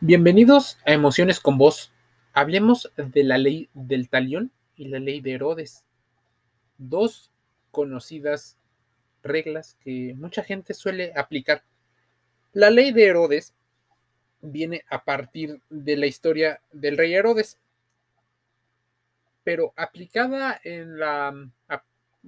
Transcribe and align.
Bienvenidos 0.00 0.78
a 0.86 0.92
Emociones 0.92 1.40
con 1.40 1.58
Vos. 1.58 1.90
Hablemos 2.32 2.92
de 2.96 3.24
la 3.24 3.36
ley 3.36 3.68
del 3.74 4.08
talión 4.08 4.52
y 4.76 4.86
la 4.86 5.00
ley 5.00 5.20
de 5.20 5.32
Herodes. 5.32 5.84
Dos 6.76 7.32
conocidas 7.72 8.56
reglas 9.24 9.76
que 9.82 10.14
mucha 10.16 10.44
gente 10.44 10.72
suele 10.72 11.12
aplicar. 11.16 11.64
La 12.52 12.70
ley 12.70 12.92
de 12.92 13.06
Herodes 13.06 13.54
viene 14.40 14.84
a 14.88 15.02
partir 15.02 15.60
de 15.68 15.96
la 15.96 16.06
historia 16.06 16.62
del 16.70 16.96
rey 16.96 17.12
Herodes, 17.14 17.58
pero 19.42 19.72
aplicada 19.74 20.60
en 20.62 21.00
la, 21.00 21.34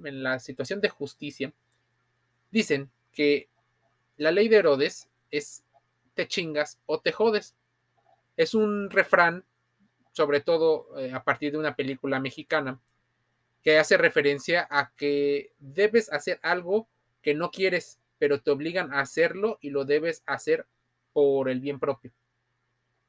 en 0.03 0.23
la 0.23 0.39
situación 0.39 0.81
de 0.81 0.89
justicia, 0.89 1.53
dicen 2.51 2.91
que 3.13 3.47
la 4.17 4.31
ley 4.31 4.49
de 4.49 4.57
Herodes 4.57 5.07
es 5.31 5.63
te 6.13 6.27
chingas 6.27 6.77
o 6.85 6.99
te 6.99 7.13
jodes. 7.13 7.55
Es 8.41 8.55
un 8.55 8.89
refrán, 8.89 9.45
sobre 10.13 10.41
todo 10.41 10.97
eh, 10.97 11.13
a 11.13 11.23
partir 11.23 11.51
de 11.51 11.59
una 11.59 11.75
película 11.75 12.19
mexicana, 12.19 12.79
que 13.61 13.77
hace 13.77 13.97
referencia 13.97 14.67
a 14.71 14.91
que 14.97 15.53
debes 15.59 16.11
hacer 16.11 16.39
algo 16.41 16.87
que 17.21 17.35
no 17.35 17.51
quieres, 17.51 17.99
pero 18.17 18.41
te 18.41 18.49
obligan 18.49 18.91
a 18.95 19.01
hacerlo 19.01 19.59
y 19.61 19.69
lo 19.69 19.85
debes 19.85 20.23
hacer 20.25 20.65
por 21.13 21.49
el 21.49 21.59
bien 21.59 21.79
propio. 21.79 22.11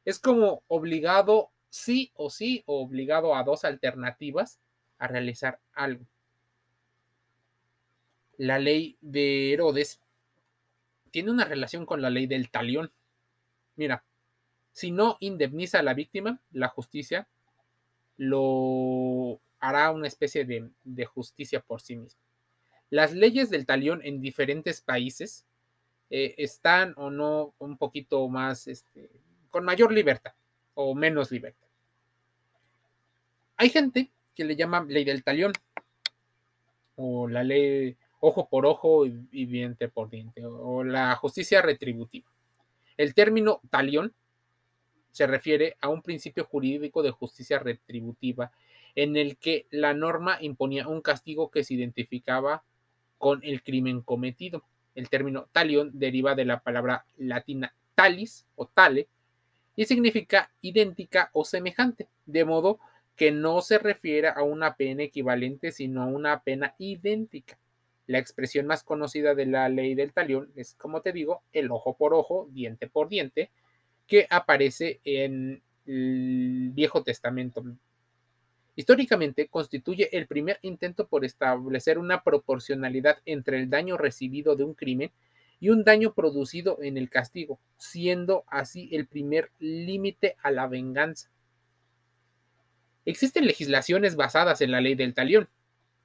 Es 0.05 0.19
como 0.19 0.65
obligado 0.69 1.49
sí 1.71 2.13
o 2.15 2.29
sí 2.29 2.63
o 2.67 2.83
obligado 2.83 3.35
a 3.35 3.43
dos 3.43 3.65
alternativas 3.65 4.61
a 4.99 5.07
realizar 5.07 5.61
algo. 5.73 6.05
La 8.37 8.59
ley 8.59 8.99
de 9.01 9.55
Herodes 9.55 9.99
tiene 11.11 11.31
una 11.31 11.47
relación 11.47 11.87
con 11.87 12.03
la 12.03 12.11
ley 12.11 12.27
del 12.27 12.51
talión. 12.51 12.93
Mira, 13.77 14.05
si 14.73 14.91
no 14.91 15.19
indemniza 15.21 15.79
a 15.79 15.83
la 15.83 15.95
víctima, 15.95 16.41
la 16.51 16.69
justicia 16.69 17.29
lo 18.17 19.41
hará 19.61 19.91
una 19.91 20.09
especie 20.09 20.45
de, 20.45 21.05
justicia 21.05 21.61
por 21.61 21.81
sí 21.81 21.97
misma. 21.97 22.21
Las 22.91 23.13
leyes 23.13 23.49
del 23.51 23.67
talión 23.67 24.01
en 24.05 24.21
diferentes 24.21 24.81
países 24.81 25.47
eh, 26.11 26.35
están 26.39 26.95
o 26.97 27.11
no 27.11 27.55
un 27.59 27.79
poquito 27.79 28.29
más, 28.29 28.67
este, 28.67 29.11
con 29.51 29.65
mayor 29.65 29.93
libertad 29.93 30.33
o 30.75 30.95
menos 30.95 31.31
libertad. 31.31 31.67
Hay 33.57 33.69
gente 33.69 34.11
que 34.35 34.45
le 34.45 34.57
llama 34.57 34.85
ley 34.89 35.05
del 35.05 35.23
talión 35.23 35.53
o 36.97 37.29
la 37.29 37.45
ley 37.45 37.97
ojo 38.21 38.49
por 38.49 38.67
ojo 38.67 39.07
y, 39.07 39.29
y 39.31 39.47
diente 39.47 39.89
por 39.89 40.09
diente 40.11 40.45
o 40.45 40.83
la 40.83 41.15
justicia 41.17 41.63
retributiva. 41.63 42.31
El 42.97 43.15
término 43.15 43.61
talión 43.71 44.15
se 45.13 45.27
refiere 45.27 45.77
a 45.81 45.89
un 45.89 46.03
principio 46.03 46.45
jurídico 46.45 47.03
de 47.03 47.11
justicia 47.11 47.59
retributiva 47.59 48.51
en 48.95 49.17
el 49.17 49.37
que 49.37 49.67
la 49.71 49.95
norma 49.95 50.39
imponía 50.41 50.89
un 50.89 51.01
castigo 51.01 51.51
que 51.51 51.65
se 51.65 51.75
identificaba 51.75 52.65
con 53.19 53.41
el 53.45 53.63
crimen 53.63 54.03
cometido. 54.03 54.65
El 54.95 55.09
término 55.09 55.49
talion 55.53 55.91
deriva 55.95 56.35
de 56.35 56.45
la 56.45 56.61
palabra 56.61 57.07
latina 57.17 57.75
talis 57.95 58.47
o 58.57 58.67
tale 58.67 59.09
y 59.77 59.85
significa 59.85 60.51
idéntica 60.61 61.31
o 61.33 61.45
semejante, 61.45 62.09
de 62.27 62.45
modo 62.45 62.79
que 63.17 63.31
no 63.31 63.61
se 63.61 63.79
refiere 63.79 64.29
a 64.29 64.43
una 64.43 64.77
pena 64.77 65.03
equivalente, 65.03 65.73
sino 65.73 66.03
a 66.03 66.07
una 66.07 66.43
pena 66.43 66.75
idéntica. 66.79 67.59
La 68.07 68.19
expresión 68.19 68.67
más 68.67 68.83
conocida 68.83 69.35
de 69.35 69.47
la 69.47 69.69
ley 69.69 69.95
del 69.95 70.13
talión 70.13 70.51
es, 70.57 70.75
como 70.75 71.01
te 71.01 71.13
digo, 71.13 71.43
el 71.53 71.71
ojo 71.71 71.97
por 71.97 72.15
ojo, 72.15 72.49
diente 72.51 72.89
por 72.89 73.09
diente, 73.09 73.51
que 74.13 74.27
aparece 74.29 75.01
en 75.05 75.63
el 75.87 76.69
Viejo 76.75 77.03
Testamento. 77.03 77.65
Históricamente 78.77 79.49
constituye 79.49 80.15
el 80.15 80.27
primer 80.27 80.59
intento 80.61 81.07
por 81.07 81.25
establecer 81.25 81.97
una 81.97 82.23
proporcionalidad 82.23 83.21
entre 83.25 83.59
el 83.59 83.71
daño 83.71 83.97
recibido 83.97 84.55
de 84.55 84.65
un 84.65 84.75
crimen 84.75 85.13
y 85.61 85.71
un 85.71 85.83
daño 85.83 86.13
producido 86.13 86.77
en 86.83 86.99
el 86.99 87.09
castigo, 87.09 87.59
siendo 87.79 88.45
así 88.49 88.91
el 88.93 89.07
primer 89.07 89.51
límite 89.59 90.37
a 90.43 90.51
la 90.51 90.67
venganza. 90.67 91.31
Existen 93.07 93.47
legislaciones 93.47 94.15
basadas 94.15 94.61
en 94.61 94.73
la 94.73 94.83
ley 94.83 94.95
del 94.95 95.15
talión. 95.15 95.49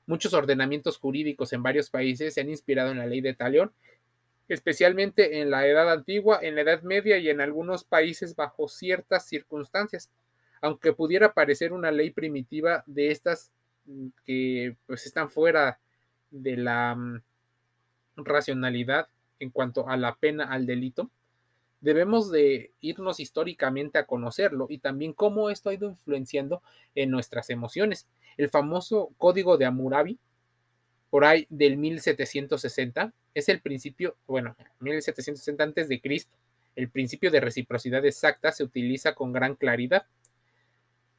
Muchos 0.06 0.34
ordenamientos 0.34 0.98
jurídicos 0.98 1.52
en 1.52 1.62
varios 1.62 1.90
países 1.90 2.36
se 2.36 2.40
han 2.40 2.50
inspirado 2.50 2.92
en 2.92 3.00
la 3.00 3.06
ley 3.06 3.20
de 3.20 3.34
talión 3.34 3.74
especialmente 4.48 5.42
en 5.42 5.50
la 5.52 5.68
Edad 5.68 5.92
Antigua, 5.92 6.40
en 6.42 6.56
la 6.56 6.62
Edad 6.62 6.82
Media 6.82 7.18
y 7.18 7.30
en 7.30 7.42
algunos 7.42 7.84
países 7.84 8.36
bajo 8.36 8.68
ciertas 8.68 9.28
circunstancias, 9.28 10.10
aunque 10.62 10.94
pudiera 10.94 11.34
parecer 11.34 11.74
una 11.74 11.92
ley 11.92 12.12
primitiva 12.12 12.84
de 12.88 13.12
estas 13.12 13.52
mm, 13.86 14.08
que 14.26 14.76
pues 14.86 15.06
están 15.06 15.30
fuera 15.30 15.80
de 16.32 16.58
la 16.58 16.96
mm, 16.96 17.22
racionalidad 18.18 19.10
en 19.40 19.50
cuanto 19.50 19.88
a 19.90 19.98
la 19.98 20.16
pena 20.16 20.46
al 20.46 20.66
delito, 20.66 21.12
debemos 21.80 22.32
de 22.32 22.72
irnos 22.82 23.20
históricamente 23.20 24.00
a 24.00 24.06
conocerlo 24.06 24.68
y 24.70 24.80
también 24.80 25.14
cómo 25.14 25.50
esto 25.50 25.70
ha 25.70 25.74
ido 25.74 25.90
influenciando 25.90 26.64
en 26.96 27.12
nuestras 27.12 27.50
emociones. 27.50 28.08
El 28.36 28.50
famoso 28.50 29.12
código 29.18 29.58
de 29.58 29.66
Hammurabi 29.66 30.18
por 31.10 31.26
ahí 31.26 31.48
del 31.50 31.78
1760, 31.78 33.14
es 33.34 33.50
el 33.50 33.62
principio, 33.62 34.18
bueno, 34.28 34.56
1760 34.80 35.64
antes 35.64 35.90
de 35.90 36.02
Cristo. 36.02 36.36
El 36.76 36.90
principio 36.90 37.32
de 37.32 37.40
reciprocidad 37.40 38.06
exacta 38.06 38.52
se 38.52 38.64
utiliza 38.64 39.16
con 39.16 39.32
gran 39.32 39.56
claridad. 39.56 40.06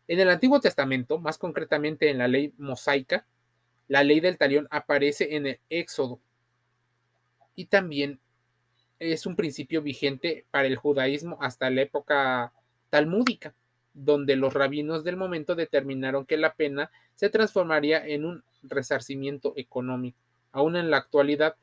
En 0.07 0.21
el 0.21 0.31
Antiguo 0.31 0.61
Testamento, 0.61 1.19
más 1.19 1.39
concretamente 1.39 2.11
en 2.11 2.19
la 2.19 2.29
ley 2.29 2.53
mosaica, 2.59 3.27
la 3.89 4.05
ley 4.05 4.21
del 4.21 4.39
talión 4.39 4.69
aparece 4.71 5.37
en 5.37 5.47
el 5.47 5.61
Éxodo 5.71 6.21
y 7.55 7.67
también 7.67 8.21
es 8.99 9.27
un 9.27 9.37
principio 9.37 9.83
vigente 9.83 10.45
para 10.51 10.67
el 10.67 10.77
judaísmo 10.77 11.39
hasta 11.41 11.71
la 11.71 11.83
época 11.83 12.53
talmúdica, 12.91 13.55
donde 13.95 14.37
los 14.37 14.55
rabinos 14.55 15.05
del 15.05 15.17
momento 15.17 15.55
determinaron 15.55 16.27
que 16.27 16.37
la 16.37 16.55
pena 16.55 16.91
se 17.15 17.31
transformaría 17.31 18.07
en 18.07 18.25
un 18.25 18.45
resarcimiento 18.71 19.53
económico. 19.57 20.19
Aún 20.53 20.77
en 20.77 20.91
la 20.91 20.99
actualidad 20.99 21.57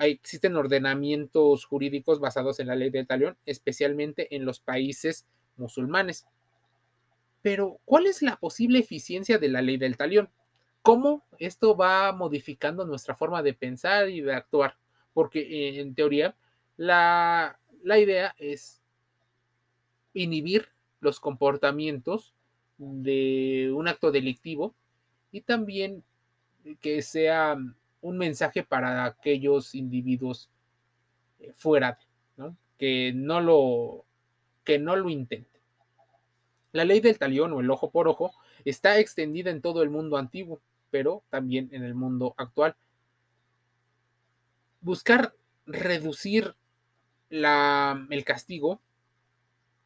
existen 0.00 0.56
ordenamientos 0.56 1.64
jurídicos 1.64 2.20
basados 2.20 2.60
en 2.60 2.68
la 2.68 2.76
ley 2.76 2.90
del 2.90 3.06
talión, 3.06 3.36
especialmente 3.46 4.34
en 4.36 4.44
los 4.44 4.60
países 4.60 5.26
musulmanes. 5.56 6.26
Pero, 7.42 7.80
¿cuál 7.84 8.06
es 8.06 8.22
la 8.22 8.36
posible 8.36 8.78
eficiencia 8.78 9.38
de 9.38 9.48
la 9.48 9.62
ley 9.62 9.76
del 9.76 9.96
talión? 9.96 10.28
¿Cómo 10.82 11.24
esto 11.38 11.76
va 11.76 12.12
modificando 12.12 12.84
nuestra 12.84 13.14
forma 13.14 13.42
de 13.42 13.54
pensar 13.54 14.08
y 14.08 14.20
de 14.20 14.34
actuar? 14.34 14.76
Porque 15.12 15.40
eh, 15.40 15.80
en 15.80 15.94
teoría 15.94 16.36
la, 16.76 17.58
la 17.82 17.98
idea 17.98 18.34
es 18.38 18.80
inhibir 20.14 20.68
los 21.00 21.20
comportamientos 21.20 22.34
de 22.78 23.72
un 23.74 23.88
acto 23.88 24.10
delictivo 24.10 24.74
y 25.32 25.42
también 25.42 26.04
que 26.76 27.02
sea 27.02 27.56
un 28.00 28.18
mensaje 28.18 28.62
para 28.62 29.04
aquellos 29.04 29.74
individuos 29.74 30.50
eh, 31.40 31.52
fuera 31.54 31.98
de, 32.36 32.52
Que 32.78 33.12
no 33.14 33.40
lo 33.40 34.04
que 34.64 34.78
no 34.78 34.94
lo 34.96 35.08
intenten. 35.08 35.60
La 36.72 36.84
ley 36.84 37.00
del 37.00 37.18
talión 37.18 37.52
o 37.54 37.60
el 37.60 37.70
ojo 37.70 37.90
por 37.90 38.06
ojo 38.06 38.32
está 38.64 38.98
extendida 38.98 39.50
en 39.50 39.62
todo 39.62 39.82
el 39.82 39.88
mundo 39.88 40.18
antiguo, 40.18 40.60
pero 40.90 41.22
también 41.30 41.70
en 41.72 41.82
el 41.82 41.94
mundo 41.94 42.34
actual. 42.36 42.76
Buscar 44.80 45.34
reducir 45.66 46.54
la, 47.30 48.06
el 48.10 48.24
castigo 48.24 48.80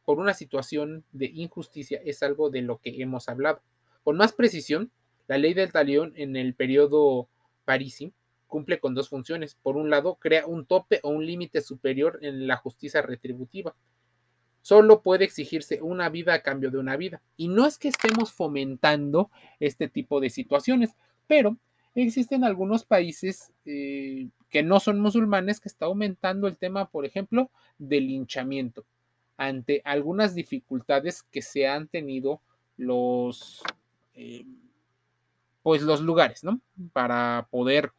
por 0.05 0.19
una 0.19 0.33
situación 0.33 1.05
de 1.13 1.27
injusticia 1.27 2.01
es 2.03 2.21
algo 2.23 2.49
de 2.49 2.61
lo 2.61 2.79
que 2.79 3.01
hemos 3.01 3.29
hablado. 3.29 3.61
Con 4.03 4.17
más 4.17 4.33
precisión, 4.33 4.91
la 5.27 5.37
ley 5.37 5.53
del 5.53 5.71
talión 5.71 6.13
en 6.15 6.35
el 6.35 6.53
periodo 6.53 7.29
Parisi 7.65 8.13
cumple 8.47 8.79
con 8.79 8.93
dos 8.93 9.09
funciones. 9.09 9.55
Por 9.55 9.77
un 9.77 9.89
lado, 9.89 10.15
crea 10.15 10.45
un 10.45 10.65
tope 10.65 10.99
o 11.03 11.09
un 11.09 11.25
límite 11.25 11.61
superior 11.61 12.19
en 12.21 12.45
la 12.47 12.57
justicia 12.57 13.01
retributiva. 13.01 13.75
Solo 14.61 15.01
puede 15.01 15.25
exigirse 15.25 15.81
una 15.81 16.09
vida 16.09 16.33
a 16.33 16.43
cambio 16.43 16.69
de 16.71 16.77
una 16.77 16.95
vida. 16.95 17.21
Y 17.35 17.47
no 17.47 17.65
es 17.65 17.77
que 17.77 17.87
estemos 17.87 18.31
fomentando 18.31 19.31
este 19.59 19.89
tipo 19.89 20.21
de 20.21 20.29
situaciones, 20.29 20.91
pero 21.27 21.57
existen 21.95 22.43
algunos 22.43 22.85
países 22.85 23.51
eh, 23.65 24.27
que 24.49 24.63
no 24.63 24.79
son 24.79 24.99
musulmanes 24.99 25.59
que 25.59 25.69
está 25.69 25.85
aumentando 25.85 26.47
el 26.47 26.57
tema, 26.57 26.89
por 26.89 27.05
ejemplo, 27.05 27.49
del 27.77 28.07
linchamiento 28.07 28.85
ante 29.37 29.81
algunas 29.83 30.35
dificultades 30.35 31.23
que 31.23 31.41
se 31.41 31.67
han 31.67 31.87
tenido 31.87 32.41
los 32.77 33.61
eh, 34.13 34.45
pues 35.63 35.81
los 35.81 36.01
lugares, 36.01 36.43
¿no? 36.43 36.59
Para 36.91 37.47
poder 37.49 37.93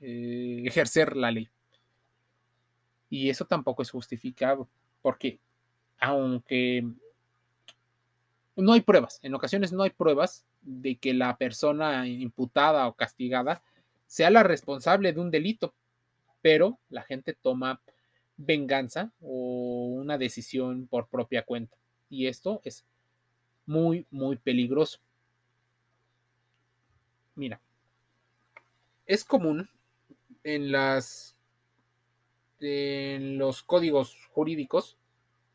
eh, 0.00 0.62
ejercer 0.64 1.16
la 1.16 1.30
ley. 1.30 1.50
Y 3.10 3.28
eso 3.28 3.44
tampoco 3.44 3.82
es 3.82 3.90
justificado, 3.90 4.68
porque 5.02 5.38
aunque 5.98 6.86
no 8.56 8.72
hay 8.72 8.80
pruebas, 8.80 9.18
en 9.22 9.34
ocasiones 9.34 9.72
no 9.72 9.82
hay 9.82 9.90
pruebas 9.90 10.46
de 10.62 10.96
que 10.96 11.12
la 11.12 11.36
persona 11.36 12.06
imputada 12.06 12.86
o 12.86 12.94
castigada 12.94 13.62
sea 14.06 14.30
la 14.30 14.42
responsable 14.42 15.12
de 15.12 15.20
un 15.20 15.30
delito, 15.30 15.74
pero 16.40 16.78
la 16.88 17.02
gente 17.02 17.34
toma 17.34 17.80
venganza 18.36 19.12
o 19.20 19.86
una 19.86 20.18
decisión 20.18 20.86
por 20.86 21.08
propia 21.08 21.44
cuenta. 21.44 21.76
Y 22.08 22.26
esto 22.26 22.60
es 22.64 22.84
muy, 23.66 24.06
muy 24.10 24.36
peligroso. 24.36 24.98
Mira, 27.36 27.60
es 29.06 29.24
común 29.24 29.68
en 30.42 30.72
las 30.72 31.36
en 32.60 33.36
los 33.38 33.62
códigos 33.62 34.16
jurídicos 34.30 34.96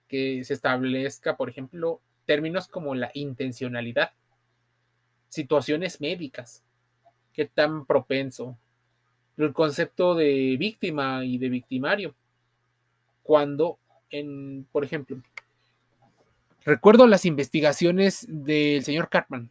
que 0.07 0.43
se 0.43 0.53
establezca, 0.53 1.37
por 1.37 1.49
ejemplo, 1.49 2.01
términos 2.25 2.67
como 2.67 2.93
la 2.93 3.09
intencionalidad, 3.13 4.11
situaciones 5.29 6.01
médicas, 6.01 6.63
qué 7.33 7.45
tan 7.45 7.85
propenso, 7.85 8.57
el 9.37 9.53
concepto 9.53 10.15
de 10.15 10.57
víctima 10.59 11.23
y 11.23 11.37
de 11.37 11.49
victimario, 11.49 12.13
cuando, 13.23 13.79
en, 14.09 14.67
por 14.71 14.83
ejemplo, 14.83 15.21
recuerdo 16.65 17.07
las 17.07 17.25
investigaciones 17.25 18.25
del 18.27 18.83
señor 18.83 19.09
Cartman, 19.09 19.49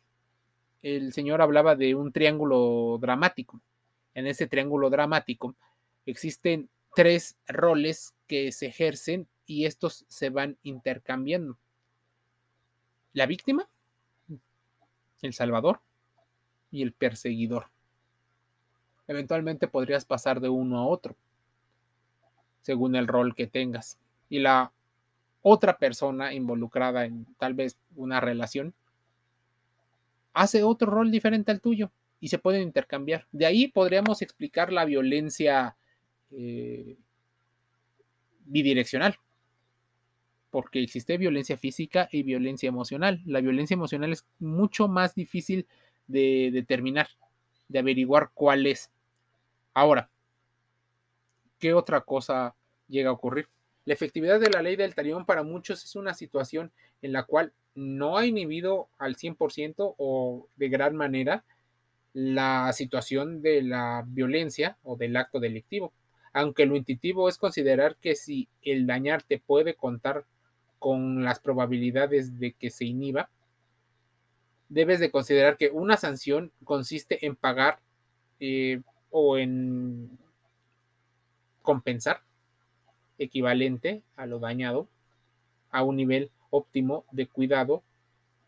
el 0.83 1.13
señor 1.13 1.43
hablaba 1.43 1.75
de 1.75 1.95
un 1.95 2.13
triángulo 2.13 2.99
dramático. 3.01 3.61
En 4.15 4.27
ese 4.27 4.47
triángulo 4.47 4.91
dramático 4.91 5.55
existen 6.07 6.69
tres 6.95 7.37
roles 7.47 8.15
que 8.27 8.53
se 8.53 8.67
ejercen 8.67 9.29
y 9.47 9.67
estos 9.67 10.05
se 10.09 10.31
van 10.31 10.59
intercambiando 10.63 11.57
la 13.13 13.27
víctima, 13.27 13.69
el 15.23 15.33
salvador 15.33 15.81
y 16.71 16.83
el 16.83 16.93
perseguidor. 16.93 17.67
Eventualmente 19.07 19.69
podrías 19.69 20.05
pasar 20.05 20.41
de 20.41 20.49
uno 20.49 20.79
a 20.79 20.87
otro, 20.87 21.17
según 22.63 22.95
el 22.95 23.09
rol 23.09 23.35
que 23.35 23.47
tengas. 23.47 23.99
Y 24.29 24.39
la 24.41 24.71
otra 25.43 25.79
persona 25.79 26.35
involucrada 26.35 27.07
en 27.07 27.25
tal 27.39 27.55
vez 27.55 27.79
una 27.97 28.21
relación 28.21 28.75
hace 30.39 30.63
otro 30.63 30.91
rol 30.91 31.11
diferente 31.11 31.51
al 31.51 31.61
tuyo 31.61 31.91
y 32.21 32.29
se 32.29 32.39
pueden 32.39 32.63
intercambiar. 32.63 33.27
De 33.33 33.45
ahí 33.45 33.69
podríamos 33.69 34.23
explicar 34.23 34.73
la 34.73 34.85
violencia 34.85 35.77
eh, 36.31 36.97
bidireccional 38.47 39.19
porque 40.51 40.81
existe 40.81 41.19
violencia 41.19 41.59
física 41.59 42.09
y 42.13 42.23
violencia 42.23 42.69
emocional. 42.69 43.21
La 43.27 43.41
violencia 43.41 43.75
emocional 43.75 44.13
es 44.13 44.25
mucho 44.39 44.87
más 44.87 45.15
difícil 45.15 45.67
de 46.07 46.51
determinar, 46.53 47.09
de 47.69 47.81
averiguar 47.81 48.31
cuál 48.33 48.67
es. 48.67 48.91
Ahora, 49.75 50.09
¿qué 51.59 51.75
otra 51.75 52.01
cosa 52.01 52.55
llega 52.89 53.11
a 53.11 53.13
ocurrir? 53.13 53.49
La 53.85 53.95
efectividad 53.95 54.39
de 54.39 54.51
la 54.51 54.63
ley 54.63 54.77
del 54.77 54.95
talión 54.95 55.27
para 55.27 55.43
muchos 55.43 55.85
es 55.85 55.97
una 55.97 56.15
situación 56.15 56.71
en 57.03 57.13
la 57.13 57.25
cual 57.25 57.53
no 57.79 58.19
ha 58.19 58.27
inhibido 58.27 58.89
al 58.99 59.17
100% 59.17 59.95
o 59.97 60.49
de 60.57 60.69
gran 60.69 60.97
manera 60.97 61.45
la 62.13 62.73
situación 62.73 63.41
de 63.41 63.63
la 63.63 64.05
violencia 64.05 64.77
o 64.83 64.97
del 64.97 65.17
acto 65.17 65.39
delictivo. 65.39 65.93
Aunque 66.33 66.67
lo 66.67 66.75
intuitivo 66.75 67.29
es 67.29 67.39
considerar 67.39 67.97
que 67.97 68.17
si 68.17 68.49
el 68.63 68.87
dañarte 68.87 69.39
puede 69.39 69.75
contar 69.75 70.25
con 70.81 71.23
las 71.25 71.39
probabilidades 71.39 72.41
de 72.41 72.53
que 72.53 72.71
se 72.71 72.85
inhiba, 72.85 73.31
debes 74.69 74.99
de 74.99 75.13
considerar 75.13 75.57
que 75.57 75.71
una 75.71 75.97
sanción 75.97 76.51
consiste 76.65 77.25
en 77.27 77.37
pagar 77.37 77.79
eh, 78.41 78.83
o 79.11 79.39
en 79.39 80.19
compensar 81.63 82.23
equivalente 83.19 84.03
a 84.17 84.27
lo 84.27 84.41
dañado 84.41 84.89
a 85.71 85.85
un 85.85 85.97
nivel 85.97 86.31
óptimo 86.51 87.05
de 87.11 87.27
cuidado 87.27 87.83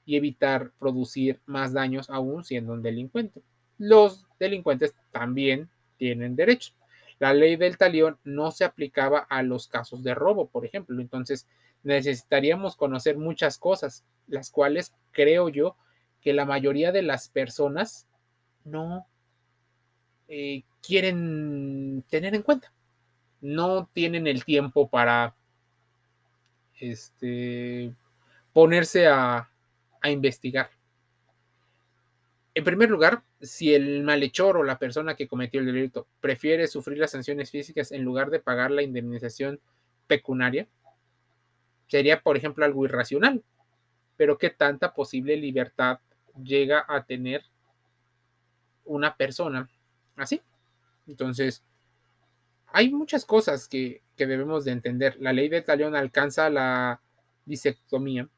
y 0.05 0.17
evitar 0.17 0.73
producir 0.79 1.41
más 1.47 1.73
daños 1.73 2.11
aún 2.11 2.45
siendo 2.45 2.73
un 2.73 2.83
delincuente. 2.83 3.43
Los 3.79 4.27
delincuentes 4.39 4.95
también 5.13 5.71
tienen 5.97 6.37
derechos. 6.37 6.75
La 7.19 7.35
ley 7.35 7.57
del 7.57 7.77
talión 7.77 8.19
no 8.25 8.51
se 8.51 8.65
aplicaba 8.65 9.19
a 9.19 9.43
los 9.43 9.69
casos 9.69 10.03
de 10.03 10.15
robo, 10.15 10.49
por 10.49 10.65
ejemplo. 10.65 11.01
Entonces, 11.01 11.47
necesitaríamos 11.83 12.77
conocer 12.77 13.19
muchas 13.19 13.59
cosas, 13.59 14.05
las 14.27 14.51
cuales 14.51 14.95
creo 15.13 15.49
yo 15.49 15.77
que 16.21 16.33
la 16.33 16.45
mayoría 16.45 16.93
de 16.93 17.03
las 17.03 17.29
personas 17.29 18.07
no 18.65 19.07
eh, 20.29 20.65
quieren 20.83 22.05
tener 22.09 22.35
en 22.35 22.43
cuenta. 22.43 22.73
No 23.41 23.89
tienen 23.93 24.27
el 24.27 24.45
tiempo 24.45 24.89
para 24.89 25.35
este, 26.81 27.95
ponerse 28.53 29.07
a, 29.07 29.49
a 30.01 30.11
investigar. 30.11 30.71
En 32.55 32.65
primer 32.65 32.91
lugar, 32.91 33.23
si 33.41 33.75
el 33.75 34.03
malhechor 34.03 34.57
o 34.57 34.65
la 34.65 34.79
persona 34.79 35.15
que 35.15 35.29
cometió 35.29 35.61
el 35.61 35.67
delito 35.67 36.09
prefiere 36.21 36.67
sufrir 36.67 36.99
las 36.99 37.13
sanciones 37.13 37.51
físicas 37.51 37.93
en 37.93 38.03
lugar 38.03 38.31
de 38.31 38.41
pagar 38.41 38.71
la 38.71 38.83
indemnización 38.83 39.61
pecuniaria, 40.07 40.67
sería, 41.87 42.21
por 42.23 42.37
ejemplo, 42.37 42.65
algo 42.65 42.85
irracional. 42.85 43.43
Pero 44.17 44.37
¿qué 44.37 44.51
tanta 44.51 44.93
posible 44.93 45.37
libertad 45.37 46.01
llega 46.43 46.85
a 46.89 47.05
tener 47.05 47.45
una 48.85 49.17
persona 49.17 49.71
así? 50.17 50.43
Entonces, 51.07 51.63
hay 52.73 52.91
muchas 52.91 53.25
cosas 53.25 53.69
que, 53.69 54.03
debemos 54.17 54.67
de 54.67 54.73
entender. 54.73 55.17
La 55.19 55.33
ley 55.33 55.49
de 55.49 55.63
talión 55.63 55.97
alcanza 55.97 56.51
la 56.51 57.01
disectomía 57.47 58.29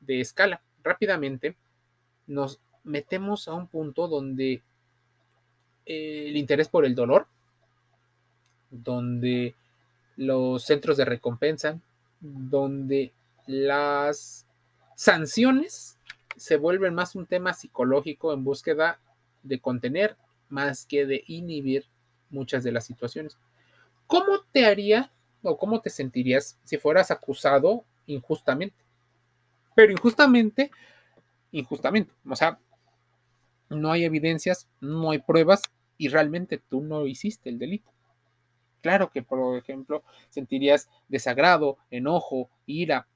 de 0.00 0.20
escala. 0.20 0.60
Rápidamente 0.82 1.56
nos 2.26 2.60
metemos 2.84 3.48
a 3.48 3.54
un 3.54 3.66
punto 3.66 4.06
donde 4.06 4.62
el 5.86 6.36
interés 6.36 6.68
por 6.68 6.84
el 6.84 6.94
dolor, 6.94 7.26
donde 8.70 9.54
los 10.18 10.62
centros 10.62 10.98
de 10.98 11.06
recompensa, 11.06 11.80
donde 12.20 13.12
las 13.46 14.46
sanciones 14.94 15.96
se 16.36 16.58
vuelven 16.58 16.94
más 16.94 17.14
un 17.14 17.24
tema 17.24 17.54
psicológico 17.54 18.34
en 18.34 18.44
búsqueda 18.44 19.00
de 19.42 19.58
contener 19.58 20.18
más 20.50 20.84
que 20.84 21.06
de 21.06 21.24
inhibir 21.28 21.86
muchas 22.28 22.62
de 22.62 22.72
las 22.72 22.84
situaciones. 22.84 23.38
¿Cómo 24.10 24.40
te 24.50 24.66
haría 24.66 25.12
o 25.40 25.56
cómo 25.56 25.80
te 25.80 25.88
sentirías 25.88 26.58
si 26.64 26.78
fueras 26.78 27.12
acusado 27.12 27.84
injustamente? 28.06 28.74
Pero 29.76 29.92
injustamente, 29.92 30.72
injustamente, 31.52 32.12
o 32.28 32.34
sea, 32.34 32.58
no 33.68 33.92
hay 33.92 34.04
evidencias, 34.04 34.68
no 34.80 35.12
hay 35.12 35.20
pruebas 35.20 35.62
y 35.96 36.08
realmente 36.08 36.58
tú 36.58 36.80
no 36.80 37.06
hiciste 37.06 37.50
el 37.50 37.60
delito. 37.60 37.88
Claro 38.80 39.12
que, 39.12 39.22
por 39.22 39.56
ejemplo, 39.56 40.02
sentirías 40.28 40.90
desagrado, 41.06 41.78
enojo, 41.92 42.50
ira. 42.66 43.06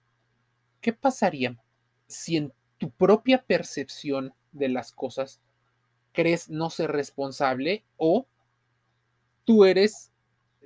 ¿Qué 0.80 0.92
pasaría 0.92 1.58
si 2.06 2.36
en 2.36 2.52
tu 2.78 2.90
propia 2.90 3.42
percepción 3.42 4.32
de 4.52 4.68
las 4.68 4.92
cosas 4.92 5.40
crees 6.12 6.48
no 6.48 6.70
ser 6.70 6.92
responsable 6.92 7.82
o 7.96 8.28
tú 9.44 9.64
eres 9.64 10.12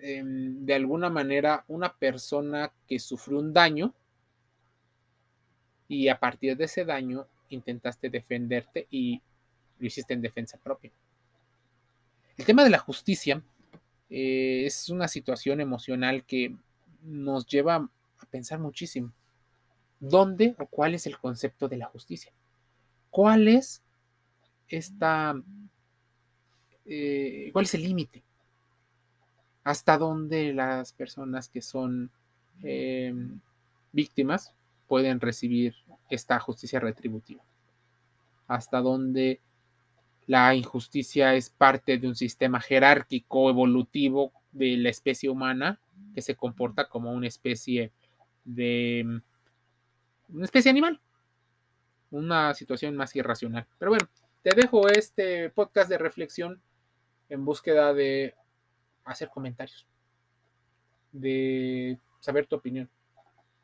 em, 0.03 0.65
de 0.65 0.75
alguna 0.75 1.11
manera 1.11 1.65
una 1.69 1.93
persona 1.93 2.73
que 2.87 2.99
sufrió 2.99 3.39
un 3.39 3.53
daño 3.53 3.95
y 5.89 6.09
a 6.09 6.19
partir 6.19 6.57
de 6.57 6.65
ese 6.65 6.85
daño 6.85 7.27
intentaste 7.49 8.11
defenderte 8.11 8.87
y 8.91 9.21
lo 9.79 9.87
hiciste 9.87 10.15
en 10.15 10.23
defensa 10.23 10.59
propia? 10.59 10.91
El 12.37 12.45
tema 12.45 12.63
de 12.63 12.71
la 12.71 12.79
justicia 12.79 13.43
eh, 14.11 14.65
es 14.67 14.89
una 14.89 15.09
situación 15.09 15.61
emocional 15.61 16.25
que 16.25 16.55
nos 17.03 17.47
lleva 17.47 17.77
a 17.77 18.27
pensar 18.31 18.59
muchísimo. 18.59 19.13
¿Dónde 20.01 20.55
o 20.59 20.67
cuál 20.67 20.95
es 20.95 21.07
el 21.07 21.19
concepto 21.19 21.69
de 21.69 21.79
la 21.79 21.87
justicia? 21.87 22.33
¿Cuál 23.11 23.49
es 23.49 23.83
esta, 24.69 25.35
eh, 26.85 27.51
cuál 27.53 27.65
es 27.65 27.75
el 27.75 27.83
límite? 27.83 28.23
¿Hasta 29.69 29.99
dónde 29.99 30.55
las 30.55 30.95
personas 30.95 31.51
que 31.51 31.61
son 31.61 32.11
eh, 32.63 33.13
víctimas 33.93 34.55
pueden 34.87 35.21
recibir 35.21 35.75
esta 36.09 36.41
justicia 36.41 36.81
retributiva? 36.81 37.43
¿Hasta 38.47 38.81
dónde 38.81 39.43
la 40.27 40.55
injusticia 40.55 41.35
es 41.35 41.51
parte 41.51 41.99
de 41.99 42.09
un 42.09 42.17
sistema 42.17 42.63
jerárquico 42.63 43.51
evolutivo 43.51 44.33
de 44.53 44.79
la 44.79 44.89
especie 44.89 45.29
humana 45.29 45.79
que 46.15 46.23
se 46.23 46.35
comporta 46.35 46.89
como 46.89 47.13
una 47.13 47.27
especie 47.27 47.93
de 48.47 49.21
una 50.31 50.45
especie 50.47 50.71
animal. 50.71 50.99
Una 52.11 52.55
situación 52.55 52.97
más 52.97 53.15
irracional. 53.15 53.67
Pero 53.79 53.91
bueno, 53.91 54.09
te 54.43 54.55
dejo 54.55 54.89
este 54.89 55.51
podcast 55.51 55.91
de 55.91 55.99
reflexión 55.99 56.59
en 57.29 57.45
búsqueda 57.45 57.93
de 57.93 58.35
hacer 59.13 59.29
comentarios, 59.31 59.87
de 61.13 61.99
saber 62.21 62.47
tu 62.47 62.57
opinión. 62.57 62.89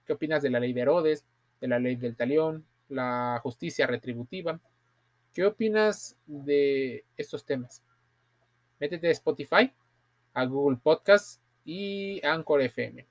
¿Qué 0.06 0.12
opinas 0.12 0.42
de 0.42 0.50
la 0.50 0.60
ley 0.60 0.72
de 0.72 0.80
Herodes, 0.82 1.24
de 1.60 1.68
la 1.68 1.78
ley 1.78 1.96
del 1.96 2.16
talión, 2.16 2.64
la 2.88 3.40
justicia 3.42 3.86
retributiva? 3.86 4.60
¿Qué 5.32 5.44
opinas 5.44 6.16
de 6.26 7.04
estos 7.16 7.44
temas? 7.44 7.82
Métete 8.78 9.08
a 9.08 9.12
Spotify, 9.12 9.72
a 10.34 10.44
Google 10.44 10.78
Podcast 10.82 11.40
y 11.64 12.24
Anchor 12.24 12.60
FM. 12.60 13.06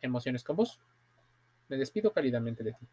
Emociones 0.00 0.42
con 0.42 0.56
vos. 0.56 0.80
Me 1.68 1.76
despido 1.76 2.12
cálidamente 2.12 2.64
de 2.64 2.72
ti. 2.72 2.86